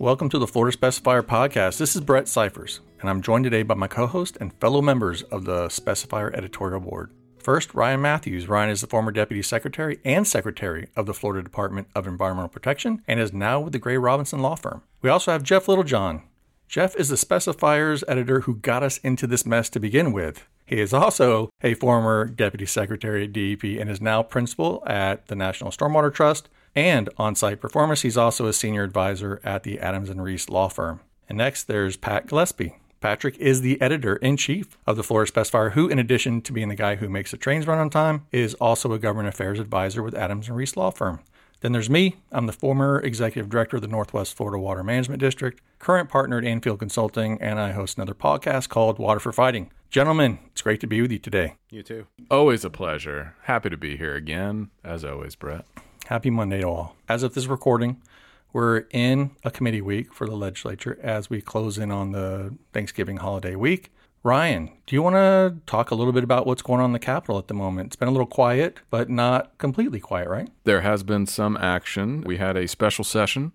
[0.00, 1.76] Welcome to the Florida Specifier Podcast.
[1.76, 5.20] This is Brett Cyphers, and I'm joined today by my co host and fellow members
[5.24, 7.12] of the Specifier Editorial Board.
[7.36, 8.48] First, Ryan Matthews.
[8.48, 13.02] Ryan is the former Deputy Secretary and Secretary of the Florida Department of Environmental Protection
[13.06, 14.82] and is now with the Gray Robinson Law Firm.
[15.02, 16.22] We also have Jeff Littlejohn.
[16.66, 20.48] Jeff is the specifiers editor who got us into this mess to begin with.
[20.64, 25.36] He is also a former Deputy Secretary at DEP and is now principal at the
[25.36, 28.02] National Stormwater Trust and on site performance.
[28.02, 31.00] He's also a senior advisor at the Adams and Reese Law Firm.
[31.28, 32.76] And next, there's Pat Gillespie.
[33.00, 36.68] Patrick is the editor in chief of the Florida Specifier, who, in addition to being
[36.68, 40.02] the guy who makes the trains run on time, is also a government affairs advisor
[40.02, 41.20] with Adams and Reese Law Firm.
[41.60, 42.16] Then there's me.
[42.30, 46.44] I'm the former executive director of the Northwest Florida Water Management District, current partner at
[46.44, 49.70] Anfield Consulting, and I host another podcast called Water for Fighting.
[49.90, 51.54] Gentlemen, it's great to be with you today.
[51.70, 52.06] You too.
[52.30, 53.34] Always a pleasure.
[53.42, 55.64] Happy to be here again, as always, Brett.
[56.10, 56.96] Happy Monday to all.
[57.08, 58.02] As of this recording,
[58.52, 63.18] we're in a committee week for the legislature as we close in on the Thanksgiving
[63.18, 63.92] holiday week.
[64.24, 66.98] Ryan, do you want to talk a little bit about what's going on in the
[66.98, 67.86] Capitol at the moment?
[67.86, 70.50] It's been a little quiet, but not completely quiet, right?
[70.64, 72.22] There has been some action.
[72.22, 73.52] We had a special session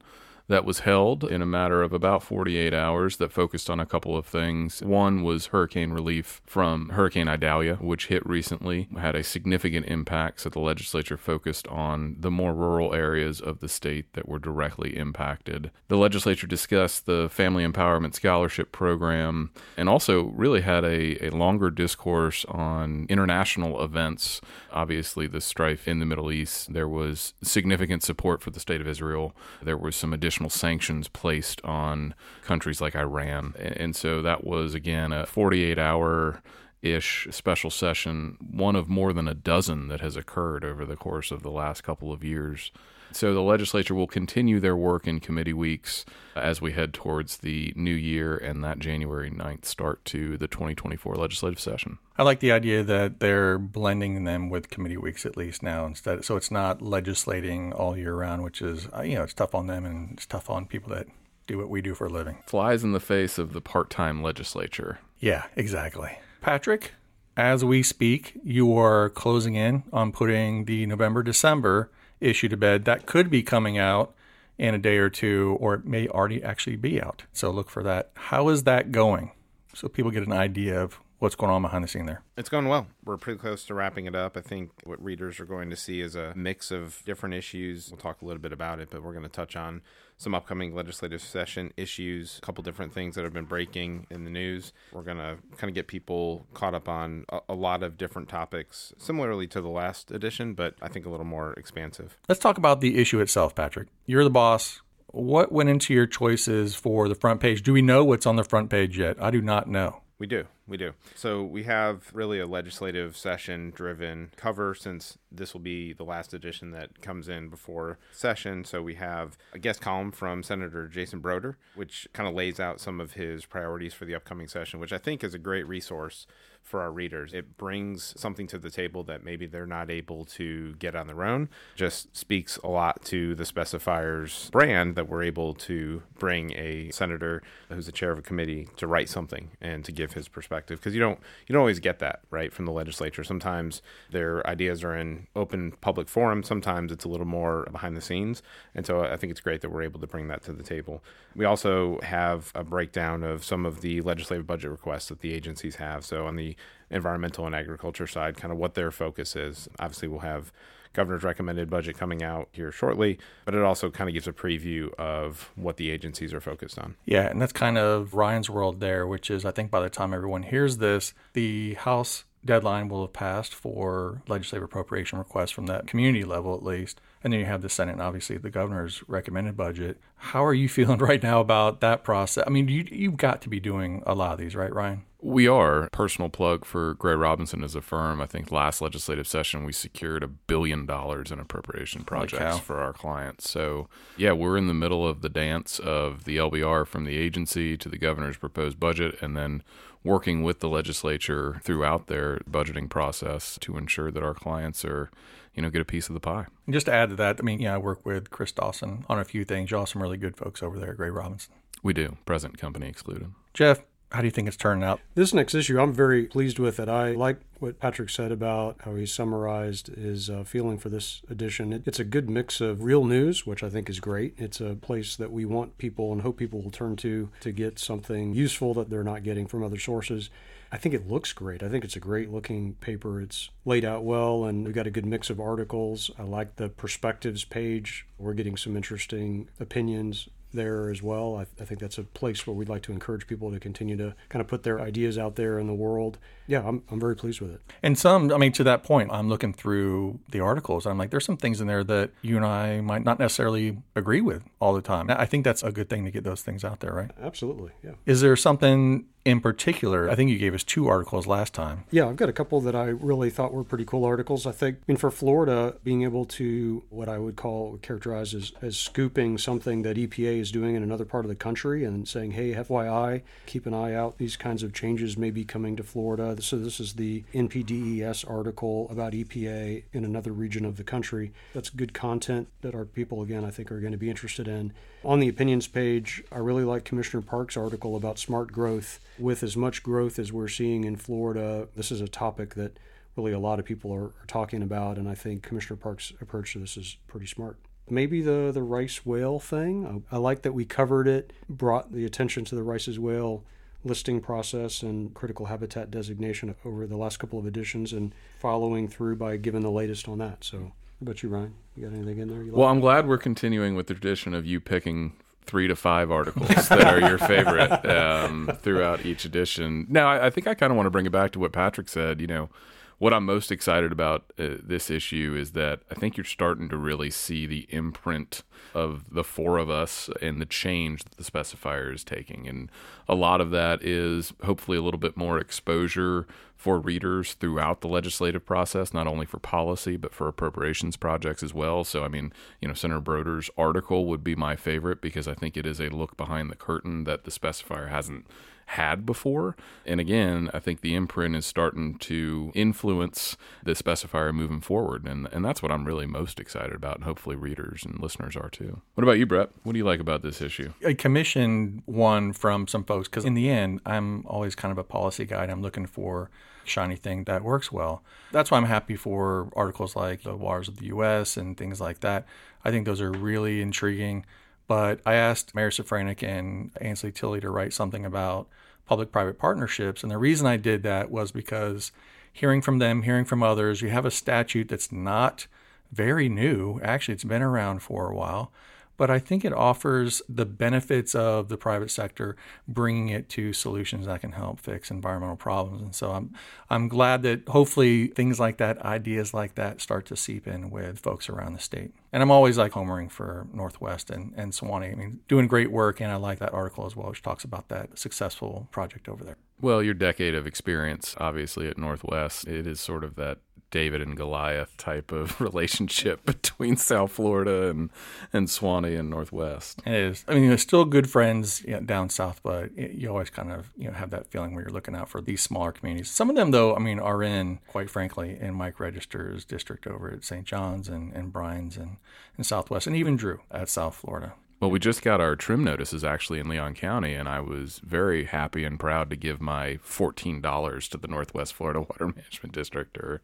[0.47, 4.15] that was held in a matter of about 48 hours that focused on a couple
[4.15, 4.81] of things.
[4.81, 10.41] One was hurricane relief from Hurricane Idalia, which hit recently, had a significant impact.
[10.41, 14.95] So the legislature focused on the more rural areas of the state that were directly
[14.95, 15.71] impacted.
[15.87, 21.69] The legislature discussed the Family Empowerment Scholarship Program and also really had a, a longer
[21.71, 24.41] discourse on international events.
[24.71, 28.87] Obviously, the strife in the Middle East, there was significant support for the state of
[28.87, 29.35] Israel.
[29.61, 33.53] There was some additional additional sanctions placed on countries like Iran.
[33.57, 36.41] And so that was, again, a 48 hour
[36.81, 41.31] ish special session, one of more than a dozen that has occurred over the course
[41.31, 42.73] of the last couple of years.
[43.15, 46.03] So the legislature will continue their work in committee weeks
[46.35, 51.15] as we head towards the new year and that January 9th start to the 2024
[51.15, 51.97] legislative session.
[52.17, 56.25] I like the idea that they're blending them with committee weeks at least now instead
[56.25, 59.67] so it's not legislating all year round, which is uh, you know, it's tough on
[59.67, 61.07] them and it's tough on people that
[61.47, 62.43] do what we do for a living.
[62.47, 64.99] Flies in the face of the part-time legislature.
[65.21, 66.17] Yeah, exactly.
[66.41, 66.91] Patrick,
[67.37, 71.89] as we speak, you are closing in on putting the November December
[72.19, 72.85] issue to bed.
[72.85, 74.13] That could be coming out
[74.57, 77.23] in a day or two, or it may already actually be out.
[77.33, 78.11] So look for that.
[78.15, 79.31] How is that going?
[79.73, 82.21] So people get an idea of what's going on behind the scene there.
[82.37, 82.87] It's going well.
[83.03, 84.35] We're pretty close to wrapping it up.
[84.37, 87.89] I think what readers are going to see is a mix of different issues.
[87.89, 89.81] We'll talk a little bit about it, but we're going to touch on
[90.17, 94.29] some upcoming legislative session issues, a couple different things that have been breaking in the
[94.29, 94.71] news.
[94.93, 98.29] We're going to kind of get people caught up on a, a lot of different
[98.29, 102.17] topics, similarly to the last edition, but I think a little more expansive.
[102.29, 103.87] Let's talk about the issue itself, Patrick.
[104.05, 104.81] You're the boss.
[105.07, 107.61] What went into your choices for the front page?
[107.61, 109.21] Do we know what's on the front page yet?
[109.21, 110.01] I do not know.
[110.17, 110.45] We do.
[110.65, 110.93] We do.
[111.13, 116.33] So we have really a legislative session driven cover since this will be the last
[116.33, 118.63] edition that comes in before session.
[118.63, 122.79] So we have a guest column from Senator Jason Brodeur, which kind of lays out
[122.79, 126.25] some of his priorities for the upcoming session, which I think is a great resource
[126.65, 127.31] for our readers.
[127.31, 131.23] It brings something to the table that maybe they're not able to get on their
[131.23, 131.47] own.
[131.75, 137.43] Just speaks a lot to the specifiers brand that we're able to bring a senator
[137.69, 140.95] who's the chair of a committee to write something and to give his perspective because
[140.95, 143.23] you don't you don't always get that right from the legislature.
[143.23, 146.41] Sometimes their ideas are in open public forum.
[146.41, 148.41] Sometimes it's a little more behind the scenes,
[148.73, 151.03] and so I think it's great that we're able to bring that to the table.
[151.35, 155.75] We also have a breakdown of some of the legislative budget requests that the agencies
[155.75, 156.03] have.
[156.03, 156.54] So on the
[156.89, 159.67] environmental and agriculture side, kind of what their focus is.
[159.79, 160.51] Obviously, we'll have
[160.95, 164.93] governor's recommended budget coming out here shortly, but it also kind of gives a preview
[164.95, 166.95] of what the agencies are focused on.
[167.05, 170.13] Yeah, and that's kind of Ryan's world there, which is I think by the time
[170.13, 175.87] everyone hears this, the House deadline will have passed for legislative appropriation requests from that
[175.87, 177.01] community level at least.
[177.23, 179.99] And then you have the Senate and obviously the governor's recommended budget.
[180.15, 182.43] How are you feeling right now about that process?
[182.45, 185.03] I mean, you, you've got to be doing a lot of these, right, Ryan?
[185.25, 185.89] We are.
[185.89, 188.21] Personal plug for Gray Robinson as a firm.
[188.21, 192.93] I think last legislative session we secured a billion dollars in appropriation projects for our
[192.93, 193.49] clients.
[193.49, 197.75] So, yeah, we're in the middle of the dance of the LBR from the agency
[197.75, 199.63] to the governor's proposed budget and then
[200.03, 205.09] working with the legislature throughout their budgeting process to ensure that our clients are,
[205.55, 206.45] you know, get a piece of the pie.
[206.67, 209.17] And just to add to that, I mean, yeah, I work with Chris Dawson on
[209.17, 209.71] a few things.
[209.71, 211.55] Y'all some really good folks over there at Gray Robinson.
[211.81, 213.31] We do, present company excluded.
[213.55, 213.81] Jeff,
[214.11, 215.01] How do you think it's turning out?
[215.15, 216.87] This next issue, I'm very pleased with it.
[216.87, 221.73] I like what Patrick said about how he summarized his uh, feeling for this edition.
[221.73, 224.35] It, it's a good mix of real news, which I think is great.
[224.37, 227.79] It's a place that we want people and hope people will turn to to get
[227.79, 230.29] something useful that they're not getting from other sources.
[230.71, 231.63] I think it looks great.
[231.63, 233.21] I think it's a great looking paper.
[233.21, 236.11] It's laid out well, and we've got a good mix of articles.
[236.17, 238.05] I like the perspectives page.
[238.17, 241.35] We're getting some interesting opinions there as well.
[241.35, 244.15] I, I, think that's a place where we'd like to encourage people to continue to
[244.29, 246.17] kind of put their ideas out there in the world.
[246.47, 247.61] Yeah, I'm, I'm very pleased with it.
[247.81, 250.85] And some, I mean, to that point, I'm looking through the articles.
[250.85, 254.21] I'm like, there's some things in there that you and I might not necessarily agree
[254.21, 255.09] with all the time.
[255.09, 257.11] I think that's a good thing to get those things out there, right?
[257.21, 257.93] Absolutely, yeah.
[258.05, 261.85] Is there something in particular, I think you gave us two articles last time.
[261.89, 264.45] Yeah, I've got a couple that I really thought were pretty cool articles.
[264.45, 268.51] I think, I mean, for Florida, being able to what I would call characterize as,
[268.61, 272.31] as scooping something that EPA is doing in another part of the country and saying,
[272.31, 274.19] hey, FYI, keep an eye out.
[274.19, 276.34] These kinds of changes may be coming to Florida.
[276.35, 281.31] Uh, so this is the NPDES article about EPA in another region of the country.
[281.53, 284.73] That's good content that our people, again, I think are going to be interested in.
[285.03, 289.55] On the opinions page, I really like Commissioner Park's article about smart growth with as
[289.55, 292.77] much growth as we're seeing in Florida, this is a topic that
[293.15, 296.53] really a lot of people are, are talking about, and I think Commissioner Park's approach
[296.53, 297.57] to this is pretty smart.
[297.89, 300.03] Maybe the, the rice whale thing.
[300.11, 303.43] I, I like that we covered it, brought the attention to the rice's whale
[303.85, 309.15] listing process and critical habitat designation over the last couple of editions and following through
[309.15, 310.43] by giving the latest on that.
[310.43, 310.71] So, how
[311.01, 311.53] about you, Ryan?
[311.75, 312.53] You got anything in there?
[312.53, 315.13] well, I'm glad we're continuing with the tradition of you picking
[315.45, 319.85] three to five articles that are your favorite um, throughout each edition.
[319.89, 321.87] Now, I, I think I kind of want to bring it back to what Patrick
[321.87, 322.19] said.
[322.19, 322.49] You know,
[322.97, 326.77] what I'm most excited about uh, this issue is that I think you're starting to
[326.77, 328.43] really see the imprint
[328.73, 332.47] of the four of us and the change that the specifier is taking.
[332.47, 332.71] And
[333.07, 336.25] a lot of that is hopefully a little bit more exposure
[336.55, 341.53] for readers throughout the legislative process, not only for policy, but for appropriations projects as
[341.53, 341.83] well.
[341.83, 342.31] So, I mean,
[342.61, 345.89] you know, Senator Brodeur's article would be my favorite because I think it is a
[345.89, 348.25] look behind the curtain that the specifier hasn't
[348.67, 349.55] had before.
[349.85, 355.07] And again, I think the imprint is starting to influence the specifier moving forward.
[355.07, 356.95] And, and that's what I'm really most excited about.
[356.95, 358.81] And hopefully readers and listeners are too.
[358.95, 359.49] What about you, Brett?
[359.63, 360.73] What do you like about this issue?
[360.85, 364.83] I commissioned one from some folks because in the end, I'm always kind of a
[364.83, 365.49] policy guide.
[365.49, 366.29] I'm looking for
[366.63, 368.03] shiny thing that works well.
[368.31, 371.37] That's why I'm happy for articles like the Waters of the U.S.
[371.37, 372.25] and things like that.
[372.63, 374.25] I think those are really intriguing.
[374.67, 378.47] But I asked Mary Szafraniec and Ansley Tilley to write something about
[378.85, 380.03] public private partnerships.
[380.03, 381.91] And the reason I did that was because
[382.31, 385.47] hearing from them, hearing from others, you have a statute that's not
[385.91, 386.79] very new.
[386.83, 388.51] Actually, it's been around for a while
[388.97, 392.35] but I think it offers the benefits of the private sector,
[392.67, 395.81] bringing it to solutions that can help fix environmental problems.
[395.81, 396.33] And so I'm
[396.69, 400.99] I'm glad that hopefully things like that, ideas like that, start to seep in with
[400.99, 401.93] folks around the state.
[402.11, 404.91] And I'm always like homering for Northwest and, and Suwannee.
[404.91, 407.67] I mean, doing great work, and I like that article as well, which talks about
[407.69, 409.37] that successful project over there.
[409.59, 413.39] Well, your decade of experience, obviously, at Northwest, it is sort of that
[413.71, 417.89] David and Goliath type of relationship between South Florida and,
[418.31, 419.81] and Suwannee and Northwest.
[419.85, 420.25] It is.
[420.27, 423.51] I mean, they're still good friends you know, down south, but it, you always kind
[423.51, 426.09] of you know have that feeling where you're looking out for these smaller communities.
[426.09, 430.11] Some of them, though, I mean, are in quite frankly in Mike Register's district over
[430.11, 430.45] at St.
[430.45, 431.97] John's and, and Bryan's and,
[432.37, 434.33] and Southwest, and even Drew at South Florida.
[434.61, 438.23] Well, we just got our trim notices actually in Leon County, and I was very
[438.23, 443.21] happy and proud to give my $14 to the Northwest Florida Water Management District or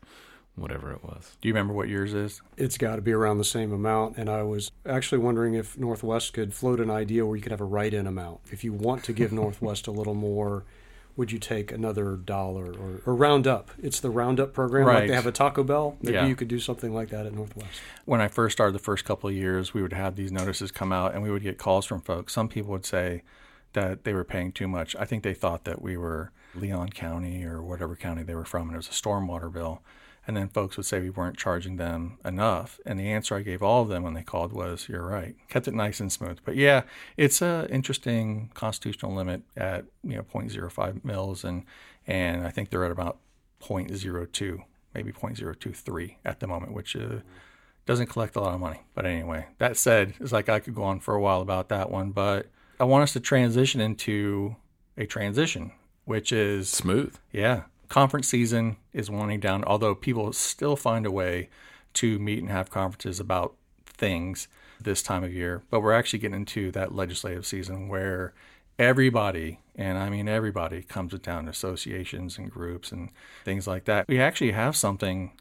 [0.55, 1.37] whatever it was.
[1.41, 2.41] Do you remember what yours is?
[2.57, 4.17] It's got to be around the same amount.
[4.17, 7.61] And I was actually wondering if Northwest could float an idea where you could have
[7.61, 8.41] a write in amount.
[8.51, 10.65] If you want to give Northwest a little more,
[11.17, 13.71] would you take another dollar or, or round up?
[13.81, 14.87] It's the roundup program.
[14.87, 14.99] Right.
[14.99, 15.97] Like they have a Taco Bell.
[16.01, 16.25] Maybe Yeah.
[16.27, 17.69] you could do something like that at Northwest.
[18.05, 20.91] When I first started the first couple of years, we would have these notices come
[20.91, 22.33] out and we would get calls from folks.
[22.33, 23.23] Some people would say
[23.73, 24.95] that they were paying too much.
[24.97, 28.63] I think they thought that we were Leon County or whatever county they were from
[28.67, 29.81] and it was a stormwater bill.
[30.27, 32.79] And then folks would say we weren't charging them enough.
[32.85, 35.35] And the answer I gave all of them when they called was, you're right.
[35.49, 36.39] Kept it nice and smooth.
[36.45, 36.83] But yeah,
[37.17, 41.43] it's a interesting constitutional limit at, you know, 0.05 mils.
[41.43, 41.65] And,
[42.05, 43.17] and I think they're at about
[43.63, 44.63] 0.02,
[44.93, 47.19] maybe 0.023 at the moment, which uh,
[47.87, 48.81] doesn't collect a lot of money.
[48.93, 51.89] But anyway, that said, it's like I could go on for a while about that
[51.89, 52.11] one.
[52.11, 52.47] But
[52.79, 54.55] I want us to transition into
[54.97, 55.71] a transition,
[56.05, 57.15] which is Smooth.
[57.31, 57.63] yeah.
[57.91, 61.49] Conference season is winding down, although people still find a way
[61.95, 63.53] to meet and have conferences about
[63.85, 64.47] things
[64.79, 65.61] this time of year.
[65.69, 68.33] But we're actually getting into that legislative season where
[68.79, 73.09] everybody, and I mean everybody, comes to town, associations and groups and
[73.43, 74.07] things like that.
[74.07, 75.33] We actually have something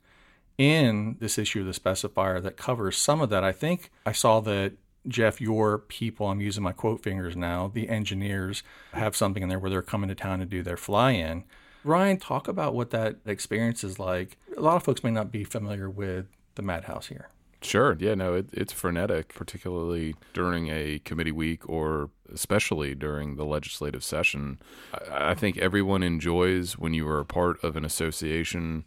[0.59, 3.45] in this issue of the specifier that covers some of that.
[3.45, 4.73] I think I saw that
[5.07, 9.61] Jeff, your people, I'm using my quote fingers now, the engineers have something in there
[9.61, 11.45] where they're coming to town to do their fly in.
[11.85, 14.37] Ryan, talk about what that experience is like.
[14.57, 17.29] A lot of folks may not be familiar with the Madhouse here.
[17.63, 17.97] Sure.
[17.99, 24.03] Yeah, no, it, it's frenetic, particularly during a committee week or especially during the legislative
[24.03, 24.59] session.
[24.95, 28.85] I, I think everyone enjoys when you are a part of an association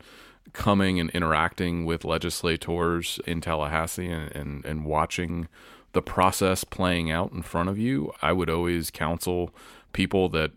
[0.54, 5.48] coming and interacting with legislators in Tallahassee and, and, and watching
[5.94, 8.12] the process playing out in front of you.
[8.22, 9.54] I would always counsel
[9.94, 10.52] people that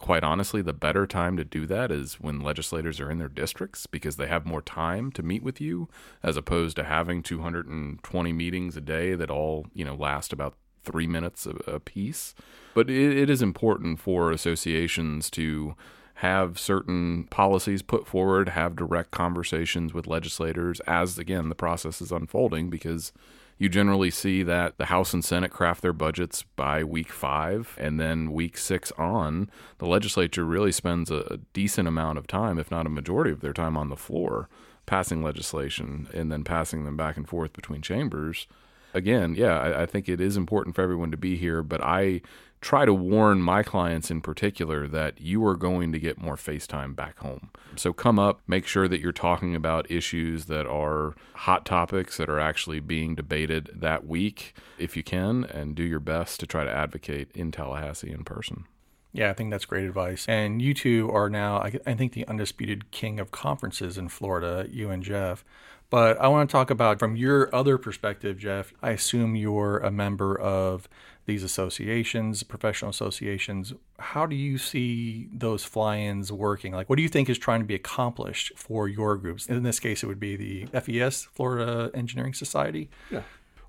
[0.00, 3.86] quite honestly, the better time to do that is when legislators are in their districts
[3.86, 5.88] because they have more time to meet with you
[6.22, 11.06] as opposed to having 220 meetings a day that all, you know, last about three
[11.06, 12.34] minutes a, piece.
[12.74, 15.76] But it, it is important for associations to
[16.14, 22.10] have certain policies put forward, have direct conversations with legislators as, again, the process is
[22.10, 23.12] unfolding because
[23.60, 28.00] you generally see that the House and Senate craft their budgets by week five, and
[28.00, 32.86] then week six on, the legislature really spends a, decent amount of time, if not
[32.86, 34.48] a majority of their time, on the floor
[34.86, 38.46] passing legislation and then passing them back and forth between chambers.
[38.94, 42.22] Again, yeah, I, I think it is important for everyone to be here, but I
[42.60, 46.94] try to warn my clients in particular that you are going to get more FaceTime
[46.94, 47.50] back home.
[47.76, 52.28] So come up, make sure that you're talking about issues that are hot topics that
[52.28, 56.64] are actually being debated that week if you can, and do your best to try
[56.64, 58.66] to advocate in Tallahassee in person.
[59.12, 60.24] Yeah, I think that's great advice.
[60.28, 64.90] And you two are now, I, think, the undisputed king of conferences in Florida, you
[64.90, 65.44] and Jeff.
[65.88, 68.72] But I want to talk about from your other perspective, Jeff.
[68.80, 70.88] I assume you're a member of
[71.26, 73.72] these associations, professional associations.
[73.98, 76.72] How do you see those fly ins working?
[76.72, 79.46] Like, what do you think is trying to be accomplished for your groups?
[79.46, 82.90] In this case, it would be the FES, Florida Engineering Society.
[83.10, 83.22] Yeah.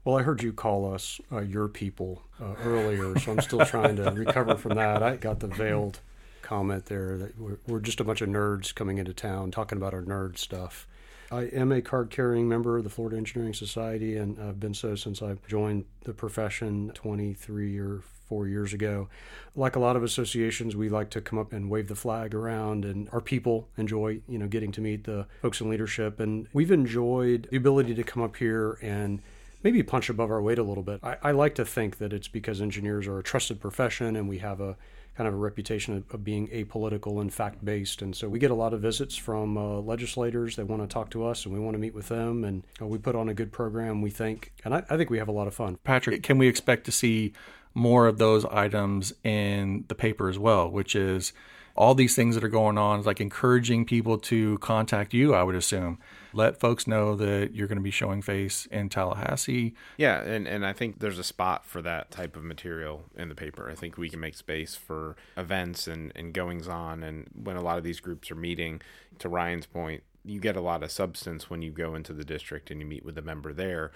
[0.04, 3.98] Well, I heard you call us uh, your people uh, earlier, so I'm still trying
[3.98, 5.04] to recover from that.
[5.04, 6.00] I got the veiled
[6.42, 9.94] comment there that we're, we're just a bunch of nerds coming into town talking about
[9.94, 10.88] our nerd stuff.
[11.32, 14.96] I am a card carrying member of the Florida Engineering Society, and I've been so
[14.96, 19.08] since I joined the profession 23 or four years ago.
[19.56, 22.84] Like a lot of associations, we like to come up and wave the flag around,
[22.84, 26.20] and our people enjoy, you know, getting to meet the folks in leadership.
[26.20, 29.22] And we've enjoyed the ability to come up here and
[29.64, 31.00] maybe punch above our weight a little bit.
[31.02, 34.40] I, I like to think that it's because engineers are a trusted profession and we
[34.40, 34.76] have a
[35.22, 38.02] kind of a reputation of, of being apolitical and fact based.
[38.02, 41.12] And so we get a lot of visits from uh, legislators that want to talk
[41.12, 42.44] to us and we want to meet with them.
[42.44, 44.52] And we put on a good program, we think.
[44.66, 45.78] And I, I think we have a lot of fun.
[45.84, 47.34] Patrick, can we expect to see
[47.76, 51.34] more of those items in the paper as well, which is
[51.76, 55.54] all these things that are going on, like encouraging people to contact you, I would
[55.54, 56.00] assume
[56.34, 59.74] let folks know that you're going to be showing face in Tallahassee.
[59.98, 63.36] Yeah, and, and I think there's a spot for that type of material in the
[63.36, 63.70] paper.
[63.70, 67.04] I think we can make space for events and, and goings on.
[67.04, 68.82] And when a lot of these groups are meeting,
[69.20, 72.72] to Ryan's point, you get a lot of substance when you go into the district
[72.72, 73.92] and you meet with a member there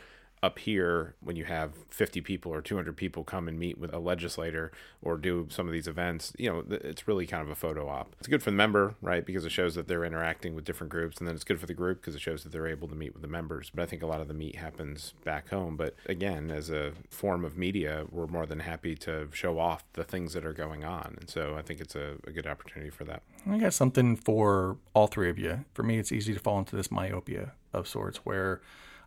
[0.46, 3.98] up here when you have 50 people or 200 people come and meet with a
[3.98, 4.72] legislator
[5.02, 8.16] or do some of these events you know it's really kind of a photo op.
[8.20, 11.18] It's good for the member right because it shows that they're interacting with different groups
[11.18, 13.14] and then it's good for the group because it shows that they're able to meet
[13.14, 13.72] with the members.
[13.74, 15.78] But i think a lot of the meet happens back home.
[15.78, 20.04] But again as a form of media we're more than happy to show off the
[20.04, 21.16] things that are going on.
[21.20, 23.24] And so i think it's a, a good opportunity for that.
[23.50, 25.66] I got something for all three of you.
[25.74, 28.62] For me it's easy to fall into this myopia of sorts where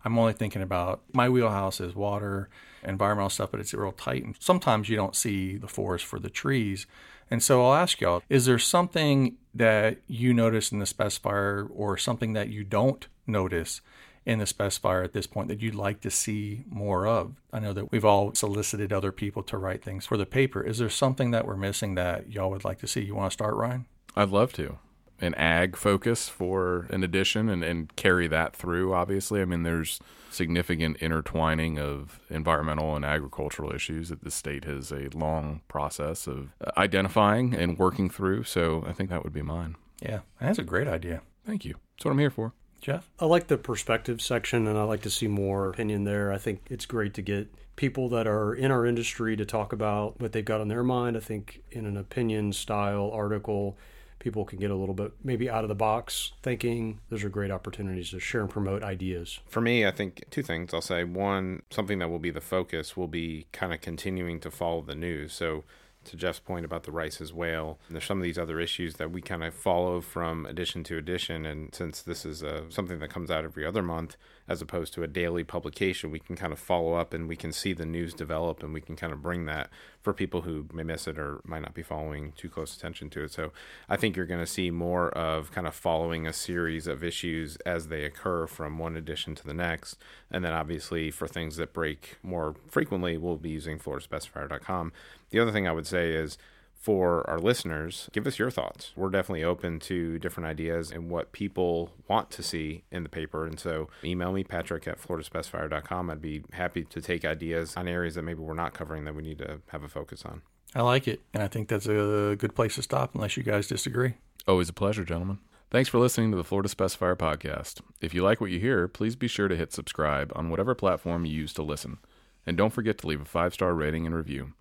[0.04, 2.48] I'm only thinking about my wheelhouse is water,
[2.82, 4.24] environmental stuff, but it's real tight.
[4.24, 6.86] And sometimes you don't see the forest for the trees.
[7.30, 11.96] And so I'll ask y'all, is there something that you notice in the specifier or
[11.96, 13.80] something that you don't notice
[14.24, 17.34] in the specifier at this point that you'd like to see more of?
[17.52, 20.62] I know that we've all solicited other people to write things for the paper.
[20.62, 23.02] Is there something that we're missing that y'all would like to see?
[23.02, 23.86] You want to start, Ryan?
[24.16, 24.78] I'd love to
[25.20, 29.40] an ag focus for an edition and, and carry that through obviously.
[29.40, 35.08] I mean there's significant intertwining of environmental and agricultural issues that the state has a
[35.14, 38.44] long process of identifying and working through.
[38.44, 39.76] So i think that would be mine.
[40.00, 41.22] Yeah that's a great idea.
[41.46, 41.74] Thank you.
[41.96, 42.52] That's what i'm here for.
[42.80, 43.10] Jeff?
[43.18, 46.32] I like the perspective section and i like to see more opinion there.
[46.32, 50.20] I think it's great to get people that are in our industry to talk about
[50.20, 51.16] what they've got on their mind.
[51.16, 53.78] I think in an opinion style article
[54.18, 57.00] people can get a little bit maybe out of the box thinking.
[57.10, 59.40] Those are great opportunities to share and promote ideas.
[59.46, 60.74] For me, I think two things.
[60.74, 64.50] I'll say one, something that will be the focus will be kind of continuing to
[64.50, 65.32] follow the news.
[65.32, 65.64] So
[66.04, 69.20] to Jeff's point about the Rice's whale, there's some of these other issues that we
[69.20, 71.44] kind of follow from edition to edition.
[71.44, 74.16] And since this is uh, something that comes out every other month,
[74.48, 77.52] as opposed to a daily publication, we can kind of follow up and we can
[77.52, 79.68] see the news develop and we can kind of bring that
[80.00, 83.24] for people who may miss it or might not be following too close attention to
[83.24, 83.30] it.
[83.30, 83.52] So
[83.88, 87.56] I think you're going to see more of kind of following a series of issues
[87.66, 89.98] as they occur from one edition to the next.
[90.30, 94.92] And then obviously for things that break more frequently, we'll be using floridaspecifier.com.
[95.30, 96.38] The other thing I would say is,
[96.78, 98.92] for our listeners, give us your thoughts.
[98.96, 103.44] We're definitely open to different ideas and what people want to see in the paper.
[103.44, 106.08] And so email me, patrick at floridaspecifier.com.
[106.08, 109.22] I'd be happy to take ideas on areas that maybe we're not covering that we
[109.22, 110.42] need to have a focus on.
[110.74, 111.20] I like it.
[111.34, 114.14] And I think that's a good place to stop unless you guys disagree.
[114.46, 115.38] Always a pleasure, gentlemen.
[115.70, 117.80] Thanks for listening to the Florida Specifier podcast.
[118.00, 121.26] If you like what you hear, please be sure to hit subscribe on whatever platform
[121.26, 121.98] you use to listen.
[122.46, 124.54] And don't forget to leave a five star rating and review.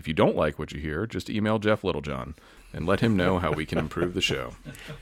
[0.00, 2.34] If you don't like what you hear, just email Jeff Littlejohn
[2.72, 4.52] and let him know how we can improve the show.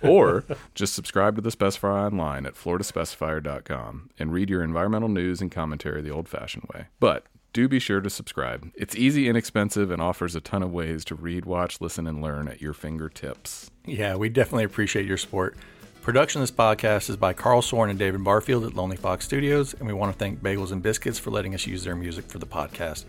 [0.02, 0.42] Or
[0.74, 6.02] just subscribe to the Specifier online at floridaspecifier.com and read your environmental news and commentary
[6.02, 6.86] the old fashioned way.
[6.98, 8.72] But do be sure to subscribe.
[8.74, 12.48] It's easy, inexpensive, and offers a ton of ways to read, watch, listen, and learn
[12.48, 13.70] at your fingertips.
[13.86, 15.56] Yeah, we definitely appreciate your support.
[16.02, 19.74] Production of this podcast is by Carl Soren and David Barfield at Lonely Fox Studios,
[19.74, 22.40] and we want to thank Bagels and Biscuits for letting us use their music for
[22.40, 23.04] the podcast.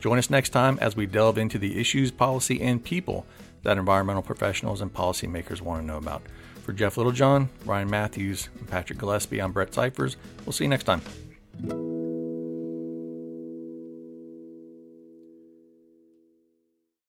[0.00, 3.26] Join us next time as we delve into the issues, policy, and people
[3.62, 6.22] that environmental professionals and policymakers want to know about.
[6.62, 10.16] For Jeff Littlejohn, Ryan Matthews, and Patrick Gillespie, I'm Brett Cyphers.
[10.44, 11.97] We'll see you next time.